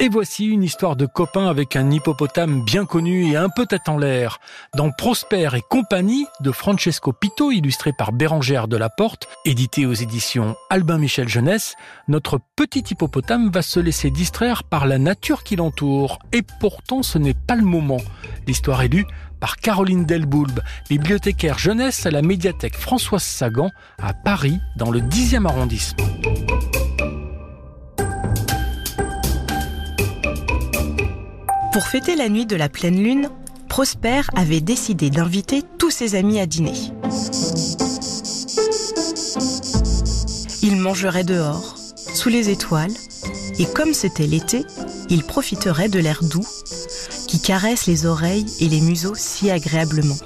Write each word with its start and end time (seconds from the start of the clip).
Et 0.00 0.08
voici 0.08 0.46
une 0.46 0.62
histoire 0.62 0.94
de 0.94 1.06
copain 1.06 1.48
avec 1.48 1.74
un 1.74 1.90
hippopotame 1.90 2.62
bien 2.62 2.86
connu 2.86 3.32
et 3.32 3.36
un 3.36 3.48
peu 3.48 3.66
tête 3.66 3.88
en 3.88 3.98
l'air. 3.98 4.38
Dans 4.76 4.92
Prosper 4.92 5.48
et 5.56 5.62
compagnie 5.68 6.24
de 6.40 6.52
Francesco 6.52 7.12
Pito, 7.12 7.50
illustré 7.50 7.92
par 7.92 8.12
Bérangère 8.12 8.68
de 8.68 8.76
la 8.76 8.90
Porte, 8.90 9.26
édité 9.44 9.86
aux 9.86 9.94
éditions 9.94 10.54
Albin 10.70 10.98
Michel 10.98 11.28
Jeunesse, 11.28 11.74
notre 12.06 12.38
petit 12.54 12.84
hippopotame 12.88 13.50
va 13.50 13.60
se 13.60 13.80
laisser 13.80 14.10
distraire 14.10 14.62
par 14.62 14.86
la 14.86 14.98
nature 14.98 15.42
qui 15.42 15.56
l'entoure. 15.56 16.20
Et 16.30 16.42
pourtant, 16.60 17.02
ce 17.02 17.18
n'est 17.18 17.34
pas 17.34 17.56
le 17.56 17.64
moment. 17.64 18.00
L'histoire 18.46 18.82
est 18.82 18.88
lue 18.88 19.06
par 19.40 19.56
Caroline 19.56 20.04
Delboulbe, 20.04 20.60
bibliothécaire 20.88 21.58
jeunesse 21.58 22.06
à 22.06 22.12
la 22.12 22.22
médiathèque 22.22 22.76
Françoise 22.76 23.24
Sagan 23.24 23.70
à 24.00 24.12
Paris, 24.12 24.60
dans 24.76 24.92
le 24.92 25.00
10e 25.00 25.44
arrondissement. 25.44 26.06
Pour 31.72 31.86
fêter 31.86 32.16
la 32.16 32.28
nuit 32.28 32.46
de 32.46 32.56
la 32.56 32.68
pleine 32.68 33.02
lune, 33.02 33.28
Prosper 33.68 34.22
avait 34.34 34.62
décidé 34.62 35.10
d'inviter 35.10 35.62
tous 35.78 35.90
ses 35.90 36.14
amis 36.14 36.40
à 36.40 36.46
dîner. 36.46 36.72
Ils 40.62 40.76
mangeraient 40.76 41.24
dehors, 41.24 41.76
sous 42.14 42.30
les 42.30 42.48
étoiles, 42.48 42.94
et 43.58 43.66
comme 43.66 43.92
c'était 43.92 44.26
l'été, 44.26 44.64
ils 45.10 45.24
profiteraient 45.24 45.90
de 45.90 45.98
l'air 45.98 46.22
doux 46.22 46.46
qui 47.26 47.40
caresse 47.40 47.86
les 47.86 48.06
oreilles 48.06 48.46
et 48.60 48.68
les 48.68 48.80
museaux 48.80 49.14
si 49.14 49.50
agréablement. 49.50 50.16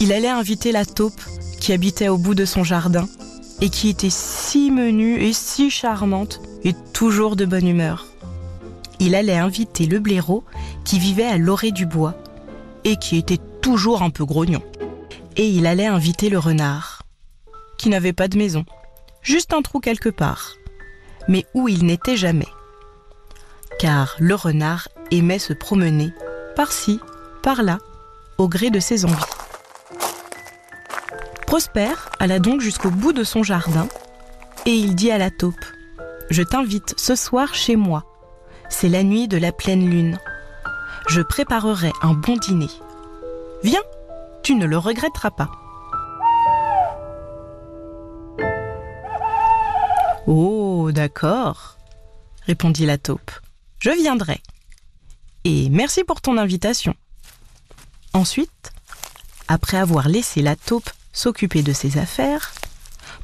Il 0.00 0.12
allait 0.12 0.28
inviter 0.28 0.72
la 0.72 0.84
taupe 0.84 1.22
qui 1.60 1.72
habitait 1.72 2.08
au 2.08 2.18
bout 2.18 2.34
de 2.34 2.44
son 2.44 2.64
jardin 2.64 3.08
et 3.60 3.70
qui 3.70 3.88
était 3.88 4.10
si 4.10 4.72
menue 4.72 5.22
et 5.22 5.32
si 5.32 5.70
charmante 5.70 6.40
et 6.64 6.74
toujours 6.92 7.36
de 7.36 7.44
bonne 7.44 7.68
humeur 7.68 8.11
il 9.02 9.16
allait 9.16 9.36
inviter 9.36 9.86
le 9.86 9.98
blaireau 9.98 10.44
qui 10.84 11.00
vivait 11.00 11.26
à 11.26 11.36
l'orée 11.36 11.72
du 11.72 11.86
bois 11.86 12.14
et 12.84 12.96
qui 12.96 13.16
était 13.16 13.40
toujours 13.60 14.02
un 14.02 14.10
peu 14.10 14.24
grognon. 14.24 14.62
Et 15.36 15.48
il 15.48 15.66
allait 15.66 15.86
inviter 15.86 16.28
le 16.28 16.38
renard, 16.38 17.02
qui 17.78 17.88
n'avait 17.88 18.12
pas 18.12 18.28
de 18.28 18.38
maison, 18.38 18.64
juste 19.20 19.52
un 19.54 19.62
trou 19.62 19.80
quelque 19.80 20.08
part, 20.08 20.54
mais 21.26 21.46
où 21.54 21.68
il 21.68 21.84
n'était 21.84 22.16
jamais. 22.16 22.46
Car 23.80 24.14
le 24.20 24.36
renard 24.36 24.88
aimait 25.10 25.40
se 25.40 25.52
promener 25.52 26.12
par-ci, 26.54 27.00
par-là, 27.42 27.78
au 28.38 28.48
gré 28.48 28.70
de 28.70 28.78
ses 28.78 29.04
envies. 29.04 29.16
Prosper 31.46 31.94
alla 32.20 32.38
donc 32.38 32.60
jusqu'au 32.60 32.90
bout 32.90 33.12
de 33.12 33.24
son 33.24 33.42
jardin 33.42 33.88
et 34.64 34.74
il 34.74 34.94
dit 34.94 35.10
à 35.10 35.18
la 35.18 35.30
taupe 35.30 35.64
Je 36.30 36.42
t'invite 36.42 36.94
ce 36.96 37.16
soir 37.16 37.54
chez 37.54 37.74
moi 37.74 38.04
c'est 38.72 38.88
la 38.88 39.02
nuit 39.02 39.28
de 39.28 39.36
la 39.36 39.52
pleine 39.52 39.88
lune. 39.88 40.18
Je 41.08 41.20
préparerai 41.20 41.92
un 42.02 42.14
bon 42.14 42.36
dîner. 42.36 42.70
Viens, 43.62 43.82
tu 44.42 44.54
ne 44.54 44.66
le 44.66 44.78
regretteras 44.78 45.30
pas. 45.30 45.50
Oh, 50.26 50.90
d'accord, 50.92 51.76
répondit 52.46 52.86
la 52.86 52.98
taupe. 52.98 53.30
Je 53.78 53.90
viendrai. 53.90 54.40
Et 55.44 55.68
merci 55.70 56.04
pour 56.04 56.20
ton 56.20 56.38
invitation. 56.38 56.94
Ensuite, 58.14 58.72
après 59.48 59.76
avoir 59.76 60.08
laissé 60.08 60.40
la 60.42 60.56
taupe 60.56 60.90
s'occuper 61.12 61.62
de 61.62 61.72
ses 61.72 61.98
affaires, 61.98 62.52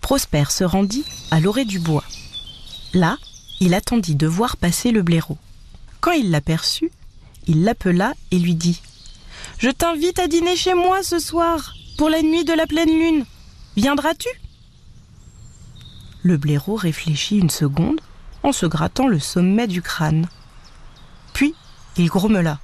Prosper 0.00 0.44
se 0.50 0.64
rendit 0.64 1.04
à 1.30 1.40
l'orée 1.40 1.64
du 1.64 1.78
bois. 1.78 2.04
Là, 2.94 3.16
il 3.60 3.74
attendit 3.74 4.14
de 4.14 4.26
voir 4.26 4.56
passer 4.56 4.90
le 4.90 5.02
blaireau. 5.02 5.38
Quand 6.00 6.12
il 6.12 6.30
l'aperçut, 6.30 6.90
il 7.46 7.64
l'appela 7.64 8.14
et 8.30 8.38
lui 8.38 8.54
dit 8.54 8.80
Je 9.58 9.70
t'invite 9.70 10.18
à 10.18 10.28
dîner 10.28 10.56
chez 10.56 10.74
moi 10.74 11.02
ce 11.02 11.18
soir, 11.18 11.74
pour 11.96 12.08
la 12.08 12.22
nuit 12.22 12.44
de 12.44 12.52
la 12.52 12.66
pleine 12.66 12.90
lune. 12.90 13.24
Viendras-tu? 13.76 14.28
Le 16.22 16.36
blaireau 16.36 16.76
réfléchit 16.76 17.38
une 17.38 17.50
seconde 17.50 18.00
en 18.42 18.52
se 18.52 18.66
grattant 18.66 19.08
le 19.08 19.18
sommet 19.18 19.66
du 19.66 19.82
crâne. 19.82 20.26
Puis 21.32 21.54
il 21.96 22.06
grommela 22.08 22.60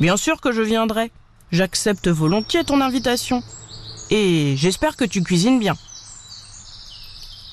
Bien 0.00 0.16
sûr 0.16 0.40
que 0.40 0.52
je 0.52 0.62
viendrai. 0.62 1.10
J'accepte 1.50 2.08
volontiers 2.08 2.64
ton 2.64 2.80
invitation. 2.80 3.42
Et 4.10 4.54
j'espère 4.56 4.96
que 4.96 5.04
tu 5.04 5.22
cuisines 5.22 5.58
bien. 5.58 5.76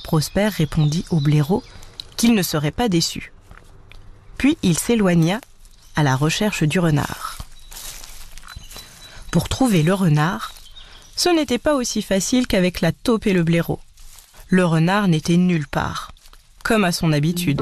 Prosper 0.04 0.48
répondit 0.50 1.06
au 1.10 1.20
blaireau 1.20 1.64
qu'il 2.16 2.34
ne 2.34 2.44
serait 2.44 2.72
pas 2.72 2.90
déçu. 2.90 3.32
Puis 4.38 4.58
il 4.64 4.78
s'éloigna 4.78 5.40
à 5.96 6.04
la 6.04 6.16
recherche 6.16 6.64
du 6.64 6.80
renard. 6.80 7.38
Pour 9.32 9.50
trouver 9.50 9.84
le 9.84 9.94
renard, 9.94 10.54
ce 11.16 11.30
n'était 11.30 11.58
pas 11.58 11.76
aussi 11.76 12.02
facile 12.02 12.48
qu'avec 12.48 12.82
la 12.82 12.92
taupe 12.92 13.28
et 13.28 13.34
le 13.34 13.44
blaireau. 13.44 13.80
Le 14.48 14.66
renard 14.66 15.08
n'était 15.08 15.38
nulle 15.38 15.68
part, 15.68 16.12
comme 16.64 16.84
à 16.84 16.92
son 16.92 17.12
habitude. 17.12 17.62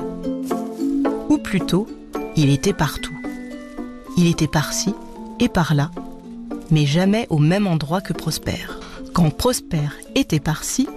Ou 1.29 1.37
plutôt, 1.37 1.87
il 2.35 2.49
était 2.49 2.73
partout. 2.73 3.17
Il 4.17 4.27
était 4.27 4.47
par-ci 4.47 4.93
et 5.39 5.49
par-là, 5.49 5.91
mais 6.71 6.85
jamais 6.85 7.27
au 7.29 7.39
même 7.39 7.67
endroit 7.67 8.01
que 8.01 8.13
Prosper. 8.13 8.67
Quand 9.13 9.29
Prosper 9.29 9.89
était 10.15 10.39
par-ci, 10.39 10.87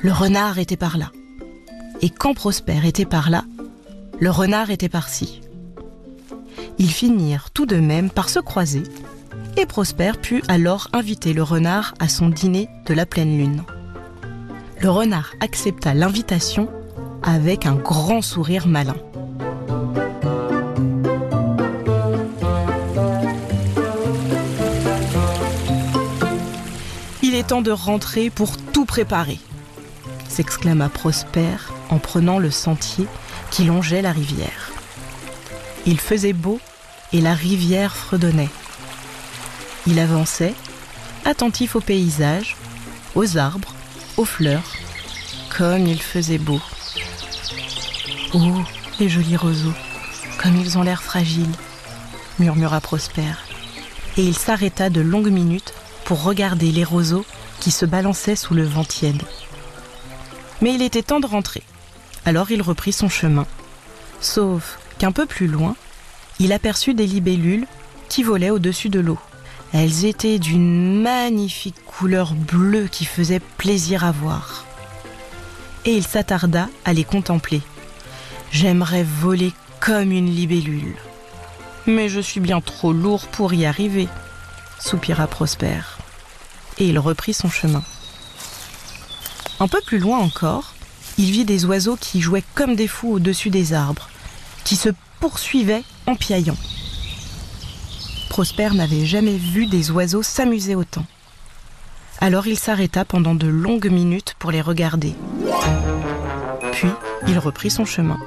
le 0.00 0.12
renard 0.12 0.58
était 0.58 0.76
par 0.76 0.96
là 0.98 1.10
et 2.00 2.10
quand 2.10 2.34
Prosper 2.34 2.86
était 2.86 3.04
par 3.04 3.30
là, 3.30 3.44
le 4.20 4.30
renard 4.30 4.70
était 4.70 4.88
par-ci. 4.88 5.40
Ils 6.78 6.90
finirent 6.90 7.50
tout 7.50 7.66
de 7.66 7.76
même 7.76 8.10
par 8.10 8.28
se 8.28 8.38
croiser, 8.38 8.84
et 9.56 9.66
Prosper 9.66 10.12
put 10.20 10.42
alors 10.48 10.88
inviter 10.92 11.32
le 11.32 11.42
renard 11.42 11.94
à 11.98 12.08
son 12.08 12.28
dîner 12.28 12.68
de 12.86 12.94
la 12.94 13.06
pleine 13.06 13.36
lune. 13.36 13.62
Le 14.80 14.90
renard 14.90 15.32
accepta 15.40 15.94
l'invitation 15.94 16.68
avec 17.22 17.66
un 17.66 17.74
grand 17.74 18.22
sourire 18.22 18.68
malin. 18.68 18.96
Il 27.22 27.34
est 27.34 27.48
temps 27.48 27.62
de 27.62 27.72
rentrer 27.72 28.30
pour 28.30 28.56
tout 28.56 28.84
préparer, 28.84 29.38
s'exclama 30.28 30.88
Prosper 30.88 31.56
en 31.90 31.98
prenant 31.98 32.38
le 32.38 32.50
sentier 32.50 33.06
qui 33.50 33.64
longeait 33.64 34.02
la 34.02 34.12
rivière. 34.12 34.72
Il 35.86 36.00
faisait 36.00 36.32
beau 36.32 36.60
et 37.12 37.20
la 37.20 37.34
rivière 37.34 37.96
fredonnait. 37.96 38.50
Il 39.86 39.98
avançait, 39.98 40.54
attentif 41.24 41.76
au 41.76 41.80
paysage, 41.80 42.56
aux 43.14 43.38
arbres, 43.38 43.74
aux 44.16 44.24
fleurs, 44.24 44.76
comme 45.56 45.86
il 45.86 46.02
faisait 46.02 46.38
beau. 46.38 46.60
Oh, 48.34 48.52
les 49.00 49.08
jolis 49.08 49.36
roseaux, 49.36 49.72
comme 50.42 50.56
ils 50.56 50.76
ont 50.76 50.82
l'air 50.82 51.02
fragiles, 51.02 51.54
murmura 52.38 52.80
Prosper. 52.80 53.32
Et 54.16 54.22
il 54.22 54.36
s'arrêta 54.36 54.90
de 54.90 55.00
longues 55.00 55.30
minutes 55.30 55.72
pour 56.04 56.22
regarder 56.22 56.70
les 56.70 56.84
roseaux 56.84 57.24
qui 57.60 57.70
se 57.70 57.86
balançaient 57.86 58.36
sous 58.36 58.54
le 58.54 58.64
vent 58.64 58.84
tiède. 58.84 59.22
Mais 60.60 60.74
il 60.74 60.82
était 60.82 61.02
temps 61.02 61.20
de 61.20 61.26
rentrer. 61.26 61.62
Alors 62.28 62.50
il 62.50 62.60
reprit 62.60 62.92
son 62.92 63.08
chemin. 63.08 63.46
Sauf 64.20 64.78
qu'un 64.98 65.12
peu 65.12 65.24
plus 65.24 65.46
loin, 65.46 65.74
il 66.38 66.52
aperçut 66.52 66.92
des 66.92 67.06
libellules 67.06 67.66
qui 68.10 68.22
volaient 68.22 68.50
au-dessus 68.50 68.90
de 68.90 69.00
l'eau. 69.00 69.18
Elles 69.72 70.04
étaient 70.04 70.38
d'une 70.38 71.00
magnifique 71.00 71.82
couleur 71.86 72.34
bleue 72.34 72.86
qui 72.86 73.06
faisait 73.06 73.40
plaisir 73.40 74.04
à 74.04 74.12
voir. 74.12 74.66
Et 75.86 75.96
il 75.96 76.06
s'attarda 76.06 76.68
à 76.84 76.92
les 76.92 77.02
contempler. 77.02 77.62
J'aimerais 78.52 79.04
voler 79.04 79.54
comme 79.80 80.12
une 80.12 80.28
libellule. 80.30 80.96
Mais 81.86 82.10
je 82.10 82.20
suis 82.20 82.40
bien 82.40 82.60
trop 82.60 82.92
lourd 82.92 83.26
pour 83.28 83.54
y 83.54 83.64
arriver, 83.64 84.06
soupira 84.78 85.28
Prosper. 85.28 85.80
Et 86.76 86.88
il 86.88 86.98
reprit 86.98 87.32
son 87.32 87.48
chemin. 87.48 87.82
Un 89.60 89.66
peu 89.66 89.80
plus 89.80 89.98
loin 89.98 90.18
encore, 90.18 90.74
il 91.18 91.32
vit 91.32 91.44
des 91.44 91.64
oiseaux 91.64 91.96
qui 91.96 92.20
jouaient 92.20 92.44
comme 92.54 92.76
des 92.76 92.86
fous 92.86 93.14
au-dessus 93.14 93.50
des 93.50 93.74
arbres, 93.74 94.08
qui 94.64 94.76
se 94.76 94.90
poursuivaient 95.20 95.82
en 96.06 96.14
piaillant. 96.14 96.56
Prosper 98.30 98.70
n'avait 98.70 99.04
jamais 99.04 99.36
vu 99.36 99.66
des 99.66 99.90
oiseaux 99.90 100.22
s'amuser 100.22 100.76
autant. 100.76 101.04
Alors 102.20 102.46
il 102.46 102.58
s'arrêta 102.58 103.04
pendant 103.04 103.34
de 103.34 103.48
longues 103.48 103.90
minutes 103.90 104.34
pour 104.38 104.52
les 104.52 104.60
regarder. 104.60 105.14
Puis 106.72 106.88
il 107.26 107.38
reprit 107.38 107.70
son 107.70 107.84
chemin. 107.84 108.18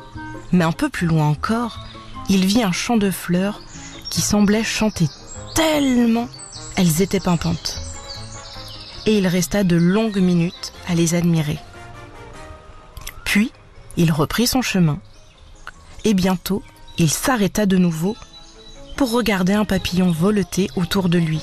Mais 0.52 0.66
un 0.66 0.74
peu 0.74 0.90
plus 0.90 1.08
loin 1.08 1.28
encore, 1.28 1.80
il 2.28 2.46
vit 2.46 2.64
un 2.64 2.74
champ 2.74 2.98
de 2.98 3.10
fleurs 3.10 3.62
qui 4.10 4.22
semblait 4.22 4.64
chanter 4.64 5.08
tellement 5.56 6.28
elles 6.76 7.02
étaient 7.02 7.20
pimpantes. 7.20 7.80
Et 9.06 9.18
il 9.18 9.28
resta 9.28 9.64
de 9.64 9.78
longues 9.78 10.20
minutes 10.20 10.74
à 10.88 10.96
les 10.96 11.16
admirer. 11.16 11.60
Il 13.98 14.12
reprit 14.12 14.48
son 14.48 14.62
chemin. 14.62 15.00
Et 16.04 16.14
bientôt, 16.14 16.64
il 16.98 17.10
s'arrêta 17.10 17.66
de 17.66 17.78
nouveau 17.78 18.16
pour 18.98 19.12
regarder 19.12 19.54
un 19.54 19.66
papillon 19.66 20.12
voleter 20.12 20.70
autour 20.76 21.10
de 21.10 21.18
lui. 21.18 21.42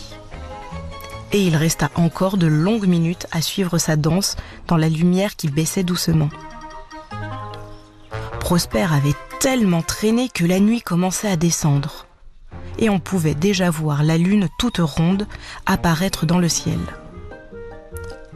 Et 1.33 1.43
il 1.47 1.57
resta 1.57 1.91
encore 1.95 2.37
de 2.37 2.47
longues 2.47 2.87
minutes 2.87 3.27
à 3.33 3.43
suivre 3.43 3.79
sa 3.79 3.97
danse 3.97 4.37
dans 4.67 4.77
la 4.77 4.89
lumière 4.89 5.37
qui 5.37 5.49
baissait 5.49 5.85
doucement. 5.85 6.31
Prosper 8.41 8.87
avait 8.91 9.15
tellement 9.41 9.83
traîné 9.83 10.29
que 10.29 10.45
la 10.45 10.59
nuit 10.59 10.81
commençait 10.81 11.29
à 11.29 11.37
descendre. 11.37 12.07
Et 12.79 12.89
on 12.89 12.99
pouvait 12.99 13.35
déjà 13.35 13.71
voir 13.71 14.03
la 14.03 14.17
lune 14.17 14.49
toute 14.59 14.79
ronde 14.79 15.27
apparaître 15.67 16.25
dans 16.25 16.39
le 16.39 16.49
ciel. 16.49 16.79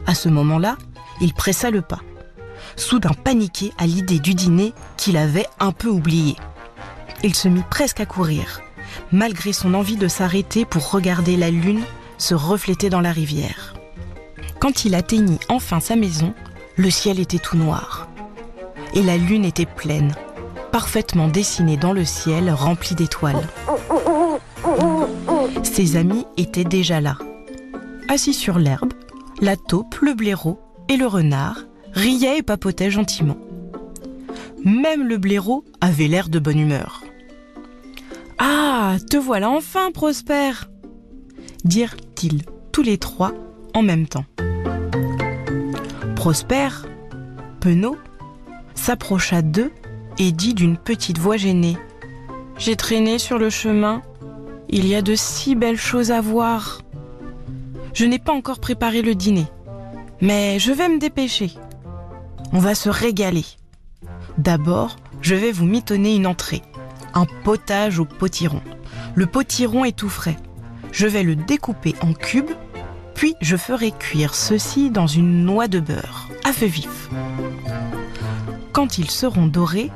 À 0.05 0.13
ce 0.13 0.29
moment-là, 0.29 0.77
il 1.21 1.33
pressa 1.33 1.71
le 1.71 1.81
pas, 1.81 2.01
soudain 2.75 3.13
paniqué 3.23 3.71
à 3.77 3.85
l'idée 3.85 4.19
du 4.19 4.33
dîner 4.33 4.73
qu'il 4.97 5.17
avait 5.17 5.47
un 5.59 5.71
peu 5.71 5.89
oublié. 5.89 6.35
Il 7.23 7.35
se 7.35 7.47
mit 7.47 7.63
presque 7.69 7.99
à 7.99 8.05
courir, 8.05 8.61
malgré 9.11 9.53
son 9.53 9.73
envie 9.73 9.97
de 9.97 10.07
s'arrêter 10.07 10.65
pour 10.65 10.91
regarder 10.91 11.37
la 11.37 11.49
lune 11.49 11.83
se 12.17 12.35
refléter 12.35 12.89
dans 12.89 13.01
la 13.01 13.11
rivière. 13.11 13.73
Quand 14.59 14.85
il 14.85 14.95
atteignit 14.95 15.39
enfin 15.49 15.79
sa 15.79 15.95
maison, 15.95 16.33
le 16.75 16.89
ciel 16.89 17.19
était 17.19 17.39
tout 17.39 17.57
noir. 17.57 18.07
Et 18.93 19.01
la 19.01 19.17
lune 19.17 19.45
était 19.45 19.65
pleine, 19.65 20.13
parfaitement 20.71 21.27
dessinée 21.27 21.77
dans 21.77 21.93
le 21.93 22.05
ciel 22.05 22.49
rempli 22.51 22.95
d'étoiles. 22.95 23.47
Ses 25.63 25.97
amis 25.97 26.25
étaient 26.37 26.63
déjà 26.63 27.01
là. 27.01 27.17
Assis 28.07 28.33
sur 28.33 28.59
l'herbe, 28.59 28.93
la 29.41 29.57
taupe, 29.57 29.95
le 30.01 30.13
blaireau 30.13 30.59
et 30.89 30.97
le 30.97 31.07
renard 31.07 31.57
riaient 31.93 32.39
et 32.39 32.43
papotaient 32.43 32.91
gentiment. 32.91 33.37
Même 34.65 35.07
le 35.07 35.17
blaireau 35.17 35.63
avait 35.81 36.07
l'air 36.07 36.29
de 36.29 36.39
bonne 36.39 36.59
humeur. 36.59 37.03
Ah, 38.37 38.97
te 39.09 39.17
voilà 39.17 39.49
enfin, 39.49 39.91
Prosper 39.91 40.51
dirent-ils 41.63 42.41
tous 42.71 42.81
les 42.81 42.97
trois 42.97 43.33
en 43.73 43.81
même 43.81 44.07
temps. 44.07 44.25
Prosper, 46.15 46.69
penaud, 47.59 47.97
s'approcha 48.75 49.41
d'eux 49.41 49.71
et 50.17 50.31
dit 50.31 50.53
d'une 50.53 50.77
petite 50.77 51.17
voix 51.17 51.37
gênée 51.37 51.77
J'ai 52.57 52.75
traîné 52.75 53.17
sur 53.17 53.37
le 53.37 53.49
chemin. 53.49 54.01
Il 54.69 54.87
y 54.87 54.95
a 54.95 55.01
de 55.01 55.15
si 55.15 55.55
belles 55.55 55.77
choses 55.77 56.11
à 56.11 56.21
voir. 56.21 56.81
Je 57.93 58.05
n'ai 58.05 58.19
pas 58.19 58.33
encore 58.33 58.59
préparé 58.59 59.01
le 59.01 59.15
dîner, 59.15 59.45
mais 60.21 60.57
je 60.59 60.71
vais 60.71 60.89
me 60.89 60.99
dépêcher. 60.99 61.51
On 62.53 62.59
va 62.59 62.75
se 62.75 62.89
régaler. 62.89 63.45
D'abord, 64.37 64.97
je 65.21 65.33
vais 65.33 65.51
vous 65.51 65.65
mitonner 65.65 66.15
une 66.15 66.27
entrée, 66.27 66.61
un 67.15 67.25
potage 67.43 67.97
au 67.97 68.05
potiron. 68.05 68.61
Le 69.15 69.25
potiron 69.25 69.85
est 69.85 69.97
tout 69.97 70.09
frais. 70.09 70.37
Je 70.91 71.07
vais 71.07 71.23
le 71.23 71.35
découper 71.35 71.95
en 72.01 72.13
cubes, 72.13 72.51
puis 73.15 73.35
je 73.41 73.57
ferai 73.57 73.91
cuire 73.91 74.35
ceci 74.35 74.91
dans 74.91 75.07
une 75.07 75.43
noix 75.43 75.67
de 75.67 75.79
beurre, 75.79 76.29
à 76.43 76.53
feu 76.53 76.67
vif. 76.67 77.09
Quand 78.71 78.99
ils 78.99 79.09
seront 79.09 79.47
dorés, 79.47 79.89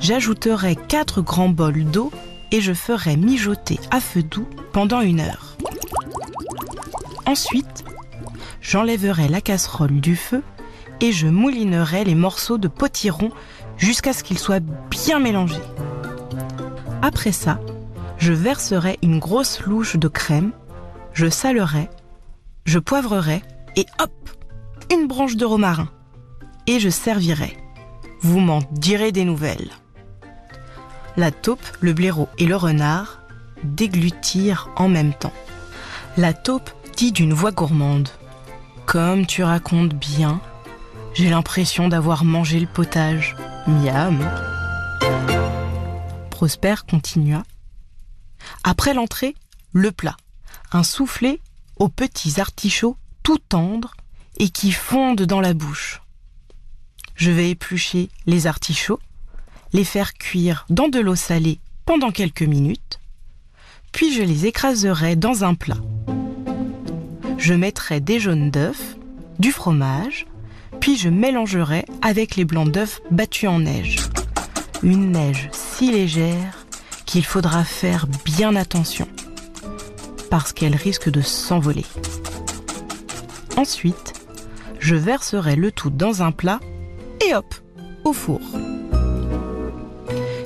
j'ajouterai 0.00 0.74
4 0.74 1.22
grands 1.22 1.48
bols 1.48 1.84
d'eau 1.84 2.10
et 2.50 2.60
je 2.60 2.72
ferai 2.72 3.16
mijoter 3.16 3.78
à 3.92 4.00
feu 4.00 4.24
doux 4.24 4.48
pendant 4.72 5.00
une 5.00 5.20
heure. 5.20 5.56
Ensuite, 7.26 7.84
j'enlèverai 8.60 9.28
la 9.28 9.40
casserole 9.40 10.00
du 10.00 10.16
feu 10.16 10.42
et 11.00 11.12
je 11.12 11.26
moulinerai 11.26 12.04
les 12.04 12.14
morceaux 12.14 12.58
de 12.58 12.68
potiron 12.68 13.30
jusqu'à 13.76 14.12
ce 14.12 14.22
qu'ils 14.22 14.38
soient 14.38 14.60
bien 14.90 15.18
mélangés. 15.18 15.62
Après 17.02 17.32
ça, 17.32 17.58
je 18.18 18.32
verserai 18.32 18.98
une 19.02 19.18
grosse 19.18 19.60
louche 19.60 19.96
de 19.96 20.08
crème, 20.08 20.52
je 21.12 21.28
salerai, 21.28 21.88
je 22.66 22.78
poivrerai 22.78 23.42
et 23.76 23.86
hop, 23.98 24.12
une 24.92 25.06
branche 25.06 25.36
de 25.36 25.44
romarin. 25.44 25.88
Et 26.66 26.78
je 26.78 26.88
servirai. 26.88 27.56
Vous 28.20 28.38
m'en 28.38 28.60
direz 28.72 29.12
des 29.12 29.24
nouvelles. 29.24 29.70
La 31.16 31.30
taupe, 31.30 31.64
le 31.80 31.92
blaireau 31.92 32.28
et 32.38 32.46
le 32.46 32.54
renard 32.54 33.22
déglutirent 33.64 34.68
en 34.76 34.88
même 34.88 35.14
temps. 35.14 35.32
La 36.16 36.32
taupe 36.32 36.70
dit 36.96 37.12
d'une 37.12 37.32
voix 37.32 37.50
gourmande 37.50 38.08
Comme 38.86 39.26
tu 39.26 39.42
racontes 39.42 39.94
bien, 39.94 40.40
j'ai 41.14 41.28
l'impression 41.28 41.88
d'avoir 41.88 42.24
mangé 42.24 42.60
le 42.60 42.66
potage. 42.66 43.36
Miam. 43.66 44.18
Prosper 46.30 46.76
continua. 46.88 47.42
Après 48.64 48.94
l'entrée, 48.94 49.34
le 49.72 49.92
plat. 49.92 50.16
Un 50.72 50.82
soufflé 50.82 51.40
aux 51.76 51.88
petits 51.88 52.40
artichauts 52.40 52.96
tout 53.22 53.38
tendres 53.38 53.94
et 54.38 54.48
qui 54.48 54.72
fondent 54.72 55.22
dans 55.22 55.40
la 55.40 55.54
bouche. 55.54 56.00
Je 57.14 57.30
vais 57.30 57.50
éplucher 57.50 58.08
les 58.26 58.46
artichauts, 58.46 59.00
les 59.72 59.84
faire 59.84 60.14
cuire 60.14 60.64
dans 60.70 60.88
de 60.88 60.98
l'eau 60.98 61.16
salée 61.16 61.60
pendant 61.84 62.10
quelques 62.10 62.42
minutes, 62.42 63.00
puis 63.92 64.14
je 64.14 64.22
les 64.22 64.46
écraserai 64.46 65.16
dans 65.16 65.44
un 65.44 65.54
plat. 65.54 65.76
Je 67.36 67.54
mettrai 67.54 68.00
des 68.00 68.20
jaunes 68.20 68.50
d'œufs, 68.50 68.96
du 69.38 69.52
fromage, 69.52 70.26
puis 70.78 70.96
je 70.96 71.08
mélangerai 71.08 71.84
avec 72.02 72.36
les 72.36 72.44
blancs 72.44 72.70
d'œufs 72.70 73.00
battus 73.10 73.48
en 73.48 73.60
neige. 73.60 73.96
Une 74.82 75.12
neige 75.12 75.48
si 75.52 75.90
légère 75.90 76.66
qu'il 77.06 77.24
faudra 77.24 77.64
faire 77.64 78.06
bien 78.24 78.54
attention, 78.54 79.08
parce 80.30 80.52
qu'elle 80.52 80.76
risque 80.76 81.10
de 81.10 81.20
s'envoler. 81.20 81.84
Ensuite, 83.56 84.14
je 84.78 84.94
verserai 84.94 85.56
le 85.56 85.72
tout 85.72 85.90
dans 85.90 86.22
un 86.22 86.32
plat 86.32 86.60
et 87.26 87.34
hop, 87.34 87.54
au 88.04 88.12
four. 88.12 88.40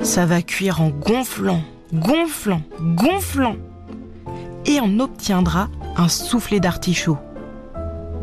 Ça 0.03 0.27
va 0.27 0.43
cuire 0.43 0.81
en 0.81 0.89
gonflant, 0.89 1.63
gonflant, 1.93 2.63
gonflant. 2.81 3.57
Et 4.67 4.81
on 4.81 4.99
obtiendra 5.01 5.69
un 5.97 6.09
soufflet 6.09 6.61
d'artichaut. 6.61 7.19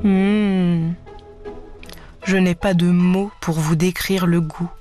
Mmh. 0.03 0.93
Je 2.31 2.37
n'ai 2.37 2.55
pas 2.55 2.73
de 2.73 2.85
mots 2.85 3.29
pour 3.41 3.59
vous 3.59 3.75
décrire 3.75 4.25
le 4.25 4.39
goût, 4.39 4.71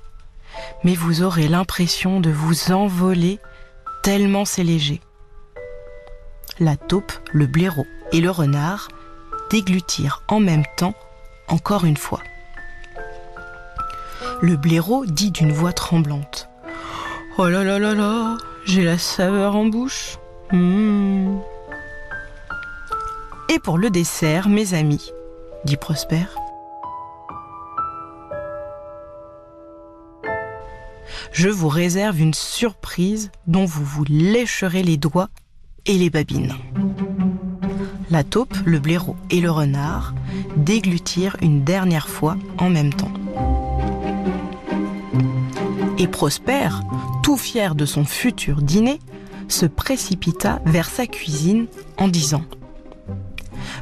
mais 0.85 0.95
vous 0.95 1.21
aurez 1.21 1.49
l'impression 1.49 2.21
de 2.21 2.29
vous 2.29 2.71
envoler 2.71 3.39
tellement 4.03 4.45
c'est 4.45 4.63
léger. 4.63 5.01
La 6.61 6.77
taupe, 6.77 7.11
le 7.33 7.47
blaireau 7.47 7.85
et 8.13 8.21
le 8.21 8.31
renard 8.31 8.87
déglutirent 9.49 10.23
en 10.29 10.39
même 10.39 10.63
temps 10.77 10.93
encore 11.49 11.83
une 11.83 11.97
fois. 11.97 12.21
Le 14.41 14.55
blaireau 14.55 15.05
dit 15.05 15.31
d'une 15.31 15.51
voix 15.51 15.73
tremblante 15.73 16.47
Oh 17.37 17.49
là 17.49 17.65
là 17.65 17.79
là 17.79 17.93
là, 17.93 18.37
j'ai 18.63 18.85
la 18.85 18.97
saveur 18.97 19.57
en 19.57 19.65
bouche. 19.65 20.19
Mmh. 20.53 21.37
Et 23.49 23.59
pour 23.59 23.77
le 23.77 23.89
dessert, 23.89 24.47
mes 24.47 24.73
amis, 24.73 25.11
dit 25.65 25.75
Prosper, 25.75 26.27
je 31.31 31.49
vous 31.49 31.69
réserve 31.69 32.19
une 32.19 32.33
surprise 32.33 33.31
dont 33.47 33.65
vous 33.65 33.85
vous 33.85 34.03
lécherez 34.07 34.83
les 34.83 34.97
doigts 34.97 35.29
et 35.85 35.97
les 35.97 36.09
babines. 36.09 36.53
La 38.09 38.23
taupe, 38.23 38.55
le 38.65 38.79
blaireau 38.79 39.15
et 39.29 39.39
le 39.39 39.49
renard 39.49 40.13
déglutirent 40.57 41.37
une 41.41 41.63
dernière 41.63 42.09
fois 42.09 42.37
en 42.57 42.69
même 42.69 42.93
temps. 42.93 43.11
Et 45.97 46.07
Prosper, 46.07 46.69
tout 47.23 47.37
fier 47.37 47.75
de 47.75 47.85
son 47.85 48.03
futur 48.03 48.61
dîner, 48.61 48.99
se 49.47 49.65
précipita 49.65 50.61
vers 50.65 50.89
sa 50.89 51.07
cuisine 51.07 51.67
en 51.97 52.07
disant⁇ 52.07 52.43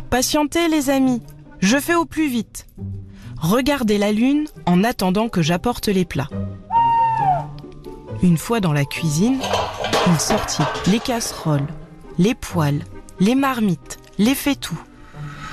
Patientez 0.10 0.68
les 0.68 0.89
amis, 0.89 1.22
je 1.60 1.77
fais 1.77 1.96
au 1.96 2.06
plus 2.06 2.29
vite. 2.29 2.68
Regardez 3.41 3.98
la 3.98 4.12
lune 4.12 4.48
en 4.65 4.84
attendant 4.84 5.29
que 5.29 5.41
j'apporte 5.41 5.88
les 5.88 6.06
plats. 6.06 6.29
Une 8.21 8.38
fois 8.38 8.59
dans 8.59 8.73
la 8.73 8.85
cuisine, 8.85 9.39
il 10.07 10.19
sortit 10.19 10.63
les 10.88 10.99
casseroles, 10.99 11.67
les 12.17 12.35
poêles, 12.35 12.83
les 13.19 13.35
marmites, 13.35 13.97
les 14.17 14.35
fétous, 14.35 14.81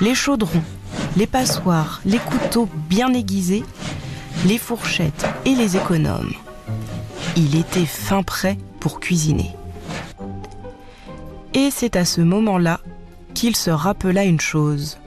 les 0.01 0.15
chaudrons, 0.15 0.65
les 1.17 1.29
passoires, 1.29 2.01
les 2.05 2.19
couteaux 2.19 2.69
bien 2.89 3.13
aiguisés, 3.15 3.65
les 4.47 4.59
fourchettes 4.59 5.27
et 5.45 5.55
les 5.55 5.77
économes. 5.77 6.33
Il 7.37 7.57
était 7.57 7.87
fin 7.87 8.23
prêt 8.23 8.59
pour 8.81 8.99
cuisiner. 8.99 9.55
Et 11.55 11.71
c'est 11.71 11.97
à 11.97 12.05
ce 12.05 12.21
moment-là 12.21 12.81
qu'il 13.35 13.55
se 13.55 13.71
rappela 13.71 14.25
une 14.25 14.41
chose, 14.41 14.99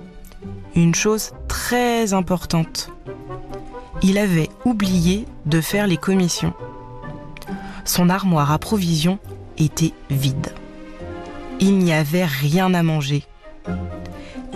une 0.75 0.95
chose 0.95 1.31
très 1.47 2.13
importante. 2.13 2.89
Il 4.01 4.17
avait 4.17 4.49
oublié 4.63 5.25
de 5.45 5.59
faire 5.59 5.87
les 5.87 5.97
commissions. 5.97 6.53
Son 7.85 8.09
armoire 8.09 8.51
à 8.51 8.59
provisions 8.59 9.19
était 9.57 9.93
vide. 10.09 10.53
Il 11.59 11.77
n'y 11.77 11.93
avait 11.93 12.25
rien 12.25 12.73
à 12.73 12.83
manger. 12.83 13.23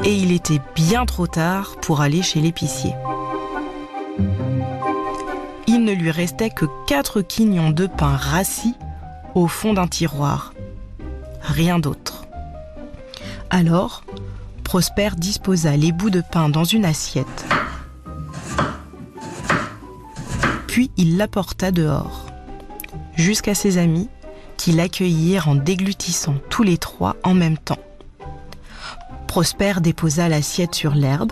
Et 0.03 0.15
il 0.15 0.32
était 0.32 0.62
bien 0.75 1.06
trop 1.06 1.27
tard 1.27 1.75
pour 1.82 2.01
aller 2.01 2.22
chez 2.22 2.39
l'épicier. 2.42 2.94
Il 5.68 5.84
ne 5.84 5.94
lui 5.94 6.12
restait 6.12 6.50
que 6.50 6.65
quatre 6.88 7.22
quignons 7.22 7.72
de 7.72 7.88
pain 7.88 8.15
rassis 8.15 8.75
au 9.36 9.48
fond 9.48 9.74
d'un 9.74 9.88
tiroir. 9.88 10.53
Rien 11.42 11.80
d'autre. 11.80 12.25
Alors, 13.50 14.03
Prosper 14.63 15.10
disposa 15.18 15.77
les 15.77 15.92
bouts 15.92 16.10
de 16.10 16.22
pain 16.22 16.50
dans 16.50 16.63
une 16.63 16.86
assiette. 16.86 17.46
Puis 20.65 20.89
il 20.98 21.18
l'apporta 21.18 21.72
dehors, 21.72 22.25
jusqu'à 23.15 23.55
ses 23.55 23.77
amis 23.77 24.10
qui 24.58 24.72
l'accueillirent 24.72 25.48
en 25.48 25.55
déglutissant 25.55 26.36
tous 26.50 26.63
les 26.63 26.77
trois 26.77 27.15
en 27.24 27.34
même 27.34 27.58
temps. 27.58 27.79
Prosper 29.27 29.74
déposa 29.82 30.29
l'assiette 30.29 30.75
sur 30.75 30.93
l'herbe. 30.93 31.32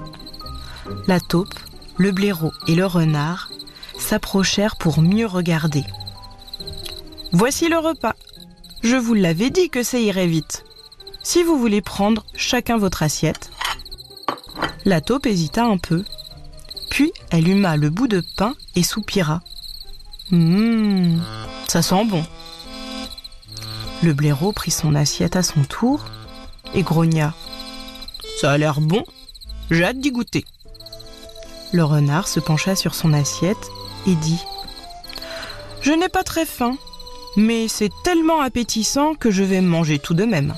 La 1.08 1.20
taupe, 1.20 1.54
le 1.98 2.12
blaireau 2.12 2.52
et 2.68 2.76
le 2.76 2.86
renard 2.86 3.52
s'approchèrent 3.98 4.76
pour 4.76 5.02
mieux 5.02 5.28
regarder. 5.28 5.84
Voici 7.32 7.70
le 7.70 7.78
repas. 7.78 8.16
Je 8.84 8.96
vous 8.96 9.14
l'avais 9.14 9.52
dit 9.52 9.70
que 9.70 9.84
ça 9.84 10.00
irait 10.00 10.28
vite. 10.28 10.66
Si 11.24 11.44
vous 11.44 11.60
voulez 11.60 11.82
prendre 11.82 12.26
chacun 12.36 12.78
votre 12.78 13.04
assiette. 13.04 13.52
La 14.86 15.00
taupe 15.00 15.28
hésita 15.28 15.64
un 15.64 15.78
peu. 15.78 16.04
Puis 16.90 17.14
elle 17.30 17.48
huma 17.48 17.78
le 17.78 17.90
bout 17.90 18.08
de 18.08 18.24
pain 18.36 18.56
et 18.76 18.84
soupira. 18.84 19.42
Hum, 20.32 21.22
ça 21.72 21.82
sent 21.82 22.04
bon. 22.04 22.26
Le 24.04 24.12
blaireau 24.12 24.52
prit 24.52 24.72
son 24.72 24.94
assiette 24.94 25.38
à 25.38 25.42
son 25.42 25.64
tour 25.64 26.04
et 26.74 26.84
grogna. 26.84 27.34
Ça 28.42 28.52
a 28.52 28.58
l'air 28.58 28.82
bon, 28.82 29.06
j'ai 29.70 29.86
hâte 29.86 30.00
d'y 30.02 30.12
goûter. 30.12 30.44
Le 31.72 31.86
renard 31.86 32.28
se 32.28 32.42
pencha 32.42 32.76
sur 32.76 32.94
son 32.94 33.14
assiette 33.14 33.70
et 34.06 34.16
dit 34.16 34.42
Je 35.80 35.94
n'ai 35.94 36.10
pas 36.10 36.26
très 36.26 36.46
faim, 36.46 36.76
mais 37.38 37.70
c'est 37.70 37.94
tellement 38.04 38.42
appétissant 38.42 39.16
que 39.16 39.32
je 39.32 39.44
vais 39.44 39.62
manger 39.62 39.98
tout 39.98 40.14
de 40.14 40.26
même. 40.26 40.54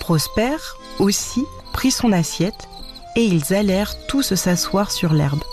Prosper 0.00 0.56
aussi 0.98 1.44
prit 1.72 1.92
son 1.92 2.10
assiette 2.10 2.66
et 3.14 3.22
ils 3.22 3.54
allèrent 3.54 3.94
tous 4.08 4.34
s'asseoir 4.34 4.90
sur 4.90 5.12
l'herbe, 5.12 5.44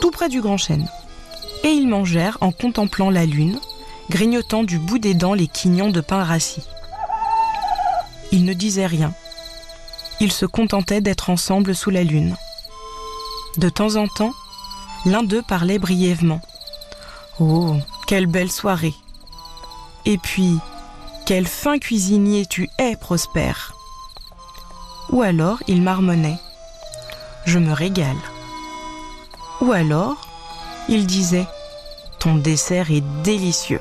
tout 0.00 0.10
près 0.10 0.28
du 0.28 0.40
grand 0.40 0.56
chêne. 0.56 0.88
Et 1.64 1.68
ils 1.68 1.88
mangèrent 1.88 2.38
en 2.40 2.52
contemplant 2.52 3.10
la 3.10 3.26
lune, 3.26 3.58
grignotant 4.08 4.64
du 4.64 4.78
bout 4.78 4.98
des 4.98 5.14
dents 5.14 5.34
les 5.34 5.46
quignons 5.46 5.90
de 5.90 6.00
pain 6.00 6.24
rassis. 6.24 6.66
Ils 8.32 8.44
ne 8.44 8.54
disaient 8.54 8.86
rien. 8.86 9.12
Ils 10.20 10.32
se 10.32 10.46
contentaient 10.46 11.00
d'être 11.00 11.30
ensemble 11.30 11.74
sous 11.74 11.90
la 11.90 12.04
lune. 12.04 12.36
De 13.56 13.68
temps 13.68 13.96
en 13.96 14.06
temps, 14.06 14.32
l'un 15.04 15.22
d'eux 15.22 15.42
parlait 15.42 15.78
brièvement. 15.78 16.40
Oh, 17.40 17.74
quelle 18.06 18.26
belle 18.26 18.50
soirée. 18.50 18.94
Et 20.04 20.18
puis, 20.18 20.58
quel 21.26 21.46
fin 21.46 21.78
cuisinier 21.78 22.46
tu 22.46 22.68
es, 22.78 22.96
Prosper. 22.96 23.52
Ou 25.10 25.22
alors 25.22 25.62
il 25.66 25.82
marmonnait. 25.82 26.38
Je 27.44 27.58
me 27.58 27.72
régale. 27.72 28.16
Ou 29.60 29.72
alors 29.72 30.29
il 30.88 31.06
disait 31.06 31.46
Ton 32.18 32.36
dessert 32.36 32.90
est 32.90 33.04
délicieux. 33.22 33.80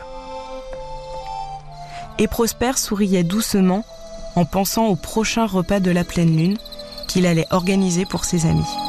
Et 2.17 2.27
Prosper 2.27 2.73
souriait 2.75 3.23
doucement 3.23 3.85
en 4.35 4.45
pensant 4.45 4.87
au 4.87 4.95
prochain 4.95 5.45
repas 5.45 5.79
de 5.79 5.91
la 5.91 6.03
pleine 6.03 6.35
lune 6.35 6.57
qu'il 7.07 7.25
allait 7.25 7.47
organiser 7.49 8.05
pour 8.05 8.25
ses 8.25 8.45
amis. 8.45 8.88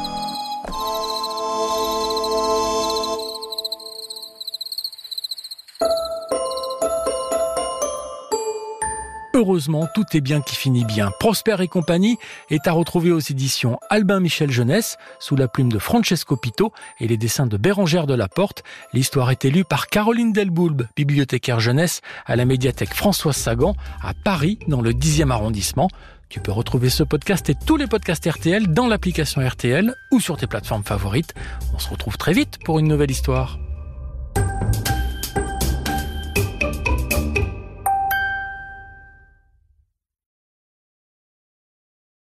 Heureusement, 9.41 9.87
tout 9.95 10.05
est 10.13 10.21
bien 10.21 10.39
qui 10.39 10.55
finit 10.55 10.85
bien. 10.85 11.09
Prosper 11.19 11.55
et 11.61 11.67
compagnie 11.67 12.19
est 12.51 12.67
à 12.67 12.73
retrouver 12.73 13.11
aux 13.11 13.19
éditions 13.19 13.79
Albin 13.89 14.19
Michel 14.19 14.51
Jeunesse, 14.51 14.97
sous 15.19 15.35
la 15.35 15.47
plume 15.47 15.71
de 15.71 15.79
Francesco 15.79 16.35
Pito 16.35 16.71
et 16.99 17.07
les 17.07 17.17
dessins 17.17 17.47
de 17.47 17.57
Bérangère 17.57 18.05
de 18.05 18.13
la 18.13 18.27
Porte. 18.27 18.61
L'histoire 18.93 19.31
est 19.31 19.43
élue 19.43 19.65
par 19.65 19.87
Caroline 19.87 20.31
Delboulbe, 20.31 20.85
bibliothécaire 20.95 21.59
jeunesse 21.59 22.01
à 22.27 22.35
la 22.35 22.45
médiathèque 22.45 22.93
Françoise 22.93 23.35
Sagan, 23.35 23.75
à 24.03 24.13
Paris, 24.13 24.59
dans 24.67 24.81
le 24.81 24.93
10e 24.93 25.31
arrondissement. 25.31 25.89
Tu 26.29 26.39
peux 26.39 26.51
retrouver 26.51 26.91
ce 26.91 27.01
podcast 27.01 27.49
et 27.49 27.55
tous 27.55 27.77
les 27.77 27.87
podcasts 27.87 28.29
RTL 28.31 28.67
dans 28.67 28.85
l'application 28.85 29.41
RTL 29.41 29.91
ou 30.11 30.19
sur 30.19 30.37
tes 30.37 30.45
plateformes 30.45 30.83
favorites. 30.83 31.33
On 31.73 31.79
se 31.79 31.89
retrouve 31.89 32.17
très 32.17 32.33
vite 32.33 32.59
pour 32.63 32.77
une 32.77 32.87
nouvelle 32.87 33.09
histoire. 33.09 33.57